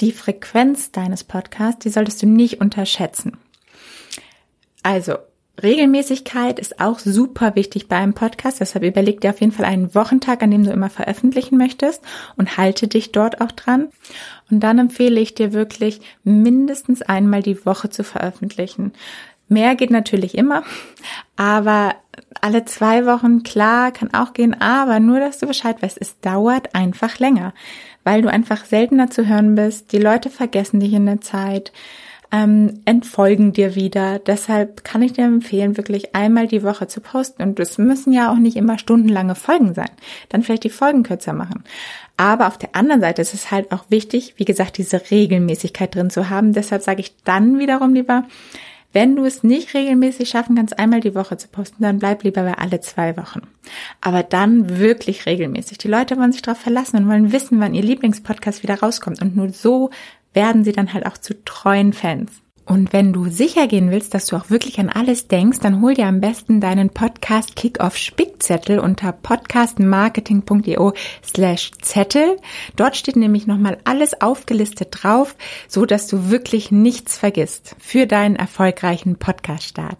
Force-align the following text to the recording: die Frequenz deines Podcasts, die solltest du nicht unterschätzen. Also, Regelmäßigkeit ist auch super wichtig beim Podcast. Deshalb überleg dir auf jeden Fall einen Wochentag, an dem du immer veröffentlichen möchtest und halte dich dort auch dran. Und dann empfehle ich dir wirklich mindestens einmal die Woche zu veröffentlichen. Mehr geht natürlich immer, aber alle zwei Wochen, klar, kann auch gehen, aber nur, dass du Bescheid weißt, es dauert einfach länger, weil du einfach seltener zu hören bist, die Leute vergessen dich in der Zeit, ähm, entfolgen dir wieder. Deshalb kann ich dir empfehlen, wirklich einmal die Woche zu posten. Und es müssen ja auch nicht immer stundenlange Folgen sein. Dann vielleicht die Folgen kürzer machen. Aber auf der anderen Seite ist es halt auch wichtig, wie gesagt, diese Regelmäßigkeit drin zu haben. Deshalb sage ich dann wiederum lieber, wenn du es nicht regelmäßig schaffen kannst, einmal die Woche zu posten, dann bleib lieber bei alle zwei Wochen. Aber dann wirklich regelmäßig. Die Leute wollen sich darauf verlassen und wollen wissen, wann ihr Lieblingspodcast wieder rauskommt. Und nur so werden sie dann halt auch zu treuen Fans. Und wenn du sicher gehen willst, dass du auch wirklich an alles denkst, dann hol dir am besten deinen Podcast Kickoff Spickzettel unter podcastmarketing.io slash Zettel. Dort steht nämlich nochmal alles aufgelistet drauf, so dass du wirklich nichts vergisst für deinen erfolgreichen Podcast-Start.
die 0.00 0.12
Frequenz 0.12 0.90
deines 0.90 1.24
Podcasts, 1.24 1.80
die 1.80 1.90
solltest 1.90 2.22
du 2.22 2.26
nicht 2.26 2.60
unterschätzen. 2.60 3.36
Also, 4.82 5.16
Regelmäßigkeit 5.62 6.58
ist 6.58 6.80
auch 6.80 6.98
super 6.98 7.54
wichtig 7.54 7.88
beim 7.88 8.14
Podcast. 8.14 8.60
Deshalb 8.60 8.84
überleg 8.84 9.20
dir 9.20 9.30
auf 9.30 9.40
jeden 9.40 9.52
Fall 9.52 9.66
einen 9.66 9.94
Wochentag, 9.94 10.42
an 10.42 10.50
dem 10.50 10.64
du 10.64 10.70
immer 10.70 10.88
veröffentlichen 10.88 11.58
möchtest 11.58 12.02
und 12.36 12.56
halte 12.56 12.88
dich 12.88 13.12
dort 13.12 13.40
auch 13.40 13.52
dran. 13.52 13.88
Und 14.50 14.60
dann 14.60 14.78
empfehle 14.78 15.20
ich 15.20 15.34
dir 15.34 15.52
wirklich 15.52 16.00
mindestens 16.24 17.02
einmal 17.02 17.42
die 17.42 17.66
Woche 17.66 17.90
zu 17.90 18.04
veröffentlichen. 18.04 18.92
Mehr 19.48 19.74
geht 19.74 19.90
natürlich 19.90 20.38
immer, 20.38 20.62
aber 21.40 21.94
alle 22.42 22.66
zwei 22.66 23.06
Wochen, 23.06 23.42
klar, 23.44 23.92
kann 23.92 24.12
auch 24.12 24.34
gehen, 24.34 24.60
aber 24.60 25.00
nur, 25.00 25.20
dass 25.20 25.38
du 25.38 25.46
Bescheid 25.46 25.82
weißt, 25.82 25.96
es 25.98 26.20
dauert 26.20 26.74
einfach 26.74 27.18
länger, 27.18 27.54
weil 28.04 28.20
du 28.20 28.28
einfach 28.28 28.66
seltener 28.66 29.08
zu 29.08 29.26
hören 29.26 29.54
bist, 29.54 29.92
die 29.92 29.98
Leute 29.98 30.28
vergessen 30.28 30.80
dich 30.80 30.92
in 30.92 31.06
der 31.06 31.22
Zeit, 31.22 31.72
ähm, 32.30 32.82
entfolgen 32.84 33.54
dir 33.54 33.74
wieder. 33.74 34.18
Deshalb 34.18 34.84
kann 34.84 35.00
ich 35.00 35.14
dir 35.14 35.24
empfehlen, 35.24 35.78
wirklich 35.78 36.14
einmal 36.14 36.46
die 36.46 36.62
Woche 36.62 36.88
zu 36.88 37.00
posten. 37.00 37.42
Und 37.42 37.58
es 37.58 37.78
müssen 37.78 38.12
ja 38.12 38.30
auch 38.30 38.36
nicht 38.36 38.58
immer 38.58 38.78
stundenlange 38.78 39.34
Folgen 39.34 39.72
sein. 39.72 39.90
Dann 40.28 40.42
vielleicht 40.42 40.64
die 40.64 40.70
Folgen 40.70 41.04
kürzer 41.04 41.32
machen. 41.32 41.64
Aber 42.18 42.48
auf 42.48 42.58
der 42.58 42.76
anderen 42.76 43.00
Seite 43.00 43.22
ist 43.22 43.32
es 43.32 43.50
halt 43.50 43.72
auch 43.72 43.84
wichtig, 43.88 44.34
wie 44.36 44.44
gesagt, 44.44 44.76
diese 44.76 45.10
Regelmäßigkeit 45.10 45.94
drin 45.94 46.10
zu 46.10 46.28
haben. 46.28 46.52
Deshalb 46.52 46.82
sage 46.82 47.00
ich 47.00 47.16
dann 47.24 47.58
wiederum 47.58 47.94
lieber, 47.94 48.24
wenn 48.92 49.16
du 49.16 49.24
es 49.24 49.44
nicht 49.44 49.74
regelmäßig 49.74 50.28
schaffen 50.28 50.56
kannst, 50.56 50.78
einmal 50.78 51.00
die 51.00 51.14
Woche 51.14 51.36
zu 51.36 51.48
posten, 51.48 51.82
dann 51.82 51.98
bleib 51.98 52.24
lieber 52.24 52.42
bei 52.42 52.54
alle 52.54 52.80
zwei 52.80 53.16
Wochen. 53.16 53.42
Aber 54.00 54.22
dann 54.22 54.78
wirklich 54.78 55.26
regelmäßig. 55.26 55.78
Die 55.78 55.88
Leute 55.88 56.16
wollen 56.16 56.32
sich 56.32 56.42
darauf 56.42 56.60
verlassen 56.60 56.96
und 56.96 57.08
wollen 57.08 57.32
wissen, 57.32 57.60
wann 57.60 57.74
ihr 57.74 57.82
Lieblingspodcast 57.82 58.62
wieder 58.62 58.80
rauskommt. 58.80 59.22
Und 59.22 59.36
nur 59.36 59.50
so 59.50 59.90
werden 60.32 60.64
sie 60.64 60.72
dann 60.72 60.92
halt 60.92 61.06
auch 61.06 61.18
zu 61.18 61.44
treuen 61.44 61.92
Fans. 61.92 62.42
Und 62.66 62.92
wenn 62.92 63.12
du 63.12 63.28
sicher 63.28 63.66
gehen 63.66 63.90
willst, 63.90 64.14
dass 64.14 64.26
du 64.26 64.36
auch 64.36 64.50
wirklich 64.50 64.78
an 64.78 64.88
alles 64.88 65.26
denkst, 65.26 65.58
dann 65.58 65.80
hol 65.80 65.94
dir 65.94 66.06
am 66.06 66.20
besten 66.20 66.60
deinen 66.60 66.90
Podcast 66.90 67.56
Kickoff 67.56 67.96
Spickzettel 67.96 68.78
unter 68.78 69.10
podcastmarketing.io 69.12 70.92
slash 71.26 71.72
Zettel. 71.82 72.36
Dort 72.76 72.96
steht 72.96 73.16
nämlich 73.16 73.46
nochmal 73.48 73.78
alles 73.84 74.20
aufgelistet 74.20 74.88
drauf, 74.92 75.34
so 75.66 75.84
dass 75.84 76.06
du 76.06 76.30
wirklich 76.30 76.70
nichts 76.70 77.18
vergisst 77.18 77.74
für 77.80 78.06
deinen 78.06 78.36
erfolgreichen 78.36 79.16
Podcast-Start. 79.16 79.98